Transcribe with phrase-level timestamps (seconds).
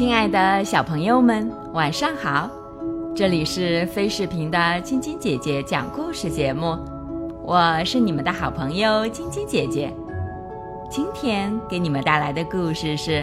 [0.00, 2.48] 亲爱的小朋友们，晚上好！
[3.14, 6.74] 这里是飞视频的晶晶姐姐讲故事节目，
[7.44, 9.94] 我是你们的好朋友晶晶姐姐。
[10.90, 13.22] 今天给你们带来的故事是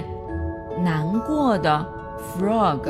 [0.84, 1.84] 《难过的
[2.38, 2.84] Frog》。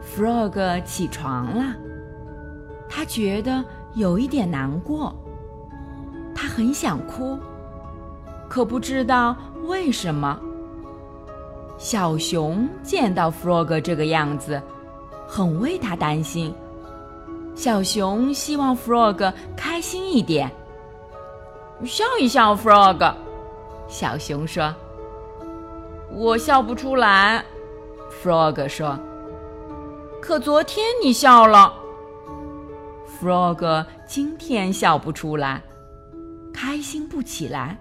[0.00, 1.74] Frog 起床了，
[2.88, 3.64] 他觉得
[3.94, 5.12] 有一点难过，
[6.36, 7.36] 他很想哭，
[8.48, 9.34] 可不知道
[9.66, 10.38] 为什么。
[11.80, 14.60] 小熊见到 Frog 这个样子，
[15.26, 16.54] 很为他担心。
[17.54, 20.50] 小熊希望 Frog 开心一点，
[21.86, 23.14] 笑一笑，Frog。
[23.88, 24.74] 小熊说
[26.12, 27.42] ：“我笑不出来。
[28.22, 28.98] ”Frog 说
[30.20, 31.72] ：“可昨天你笑了。
[33.18, 35.62] ”Frog 今天笑不出来，
[36.52, 37.78] 开心不起来，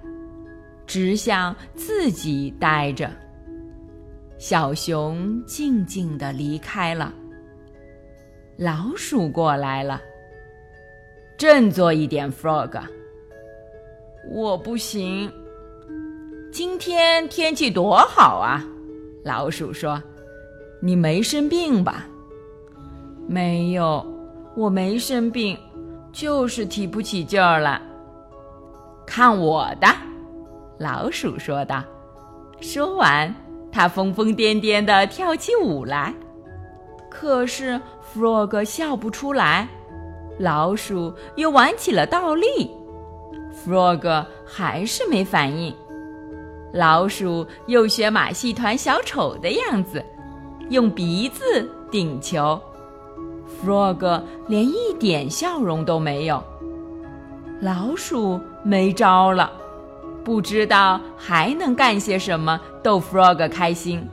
[0.87, 3.11] 只想自己待着。
[4.39, 7.13] 小熊静静地离开了。
[8.55, 10.01] 老鼠过来了，
[11.37, 12.81] 振作一点，Frog。
[14.31, 15.29] 我不行。
[16.53, 18.65] 今天天气多好啊！
[19.25, 20.01] 老鼠说
[20.81, 22.07] ：“你没生病吧
[23.27, 24.05] ？”“没有，
[24.55, 25.57] 我没生病，
[26.13, 27.81] 就是提不起劲儿了。
[29.05, 29.87] ”“看我的！”
[30.79, 31.83] 老鼠说道。
[32.61, 33.35] 说完。
[33.71, 36.13] 他疯疯癫癫地跳起舞来，
[37.09, 37.79] 可是
[38.13, 39.67] Frog 笑不出来。
[40.37, 42.71] 老鼠又玩起了倒立
[43.53, 45.75] ，Frog 还是没反应。
[46.71, 50.03] 老鼠又学马戏团小丑的样子，
[50.69, 52.59] 用鼻子顶球
[53.61, 56.41] ，Frog 连一点笑容都没有。
[57.59, 59.51] 老鼠没招了。
[60.29, 64.07] 不知道还能干些什么逗 Frog 开心。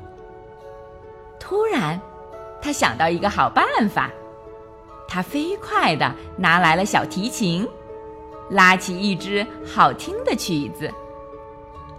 [1.38, 2.00] 突然，
[2.62, 4.10] 他想到一个好办法，
[5.06, 7.68] 他飞快地拿来了小提琴，
[8.48, 10.90] 拉起一支好听的曲子。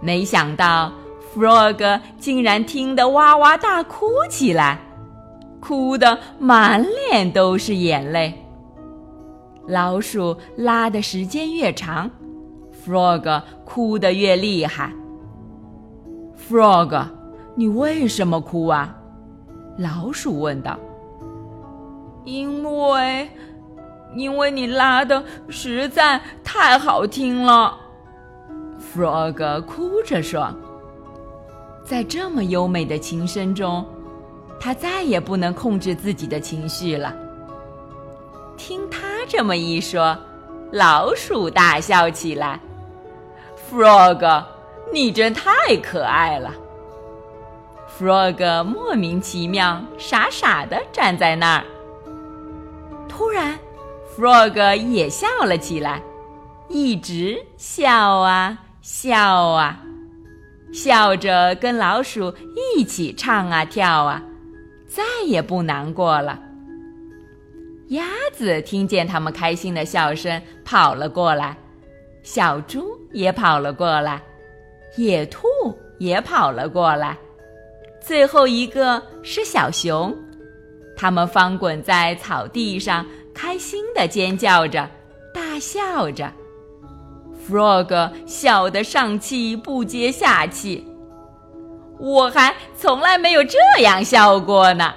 [0.00, 0.92] 没想到
[1.32, 4.80] Frog 竟然听得哇哇大哭起来，
[5.60, 8.34] 哭得满脸都是眼泪。
[9.68, 12.10] 老鼠拉的时间越长。
[12.88, 14.90] Frog 哭得越厉害。
[16.48, 17.04] Frog，
[17.54, 18.96] 你为什么哭啊？
[19.76, 20.78] 老鼠问道。
[22.24, 23.28] 因为，
[24.14, 27.78] 因为你拉的实在太好听了。
[28.80, 30.50] Frog 哭着说。
[31.84, 33.84] 在这么优美的琴声中，
[34.58, 37.14] 他再也不能控制自己的情绪了。
[38.56, 40.16] 听他这么一说，
[40.72, 42.58] 老鼠大笑起来。
[43.70, 44.44] Frog，
[44.92, 46.54] 你真太可爱了。
[47.98, 51.64] Frog 莫名其妙、傻傻的站在那儿。
[53.08, 53.58] 突然
[54.16, 56.02] ，Frog 也笑了起来，
[56.68, 59.18] 一直笑啊笑
[59.48, 59.80] 啊，
[60.72, 62.34] 笑着跟老鼠
[62.76, 64.22] 一起唱啊跳啊，
[64.86, 66.38] 再也不难过了。
[67.88, 71.58] 鸭子听见他们开心的笑声，跑了过来。
[72.30, 74.22] 小猪也跑了过来，
[74.98, 75.48] 野兔
[75.98, 77.16] 也跑了过来，
[78.02, 80.14] 最后一个是小熊。
[80.94, 84.86] 它们翻滚在草地上，开心的尖叫着，
[85.32, 86.30] 大笑着。
[87.48, 90.86] Frog 笑得上气不接下气，
[91.98, 94.92] 我还从来没有这样笑过呢。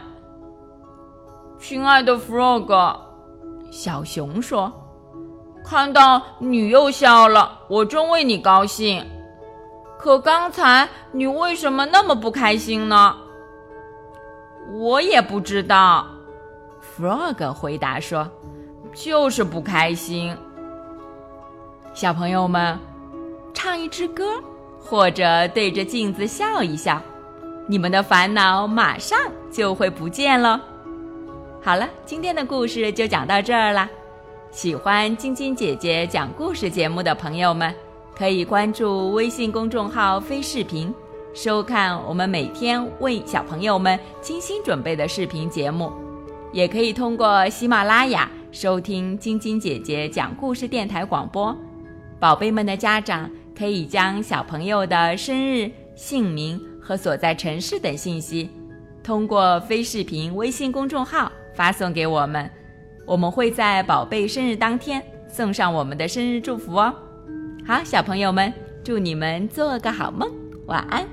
[1.57, 2.99] 亲爱的 Frog，
[3.71, 4.69] 小熊说。
[5.63, 9.05] 看到你又笑了，我真为你高兴。
[9.97, 13.15] 可刚才你为什么那么不开心呢？
[14.73, 16.07] 我也不知道。
[16.97, 18.29] Frog 回答说
[18.93, 20.35] ：“就是不开心。”
[21.93, 22.77] 小朋友们，
[23.53, 24.41] 唱一支歌，
[24.79, 27.01] 或者对着镜子笑一笑，
[27.67, 29.17] 你们的烦恼马上
[29.51, 30.59] 就会不见了。
[31.61, 33.87] 好了，今天的故事就讲到这儿了。
[34.51, 37.73] 喜欢晶晶姐姐讲故事节目的朋友们，
[38.13, 40.93] 可以关注微信公众号“飞视频”，
[41.33, 45.89] 收看我们每天为小朋友们精心准备的视频节目。
[46.51, 51.57] 也可以通过喜马拉雅收听晶晶姐姐讲故事电台广播。
[52.19, 58.49] 宝贝们的家长可以将小朋友的生日、姓名和所在城市等信息，
[59.01, 62.51] 通过飞视频微信公众号发送给我们。
[63.11, 66.95] 我们会在宝贝生日当天送上我们的生日祝福哦。
[67.67, 68.53] 好，小朋友们，
[68.85, 70.31] 祝你们做个好梦，
[70.67, 71.05] 晚安。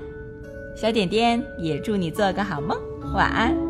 [0.77, 2.77] 小点点也祝你做个好梦，
[3.13, 3.68] 晚安。